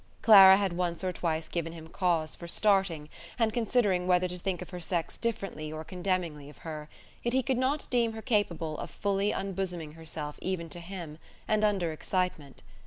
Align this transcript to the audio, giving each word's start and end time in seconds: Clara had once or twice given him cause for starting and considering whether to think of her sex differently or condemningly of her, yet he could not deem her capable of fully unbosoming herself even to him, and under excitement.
Clara 0.23 0.57
had 0.57 0.73
once 0.73 1.03
or 1.03 1.13
twice 1.13 1.47
given 1.47 1.73
him 1.73 1.87
cause 1.87 2.35
for 2.35 2.47
starting 2.47 3.07
and 3.37 3.53
considering 3.53 4.07
whether 4.07 4.27
to 4.27 4.39
think 4.39 4.59
of 4.59 4.71
her 4.71 4.79
sex 4.79 5.15
differently 5.15 5.71
or 5.71 5.85
condemningly 5.85 6.49
of 6.49 6.57
her, 6.65 6.89
yet 7.21 7.33
he 7.35 7.43
could 7.43 7.59
not 7.59 7.85
deem 7.91 8.13
her 8.13 8.21
capable 8.23 8.79
of 8.79 8.89
fully 8.89 9.31
unbosoming 9.31 9.91
herself 9.93 10.39
even 10.41 10.69
to 10.69 10.79
him, 10.79 11.19
and 11.47 11.63
under 11.63 11.91
excitement. 11.91 12.63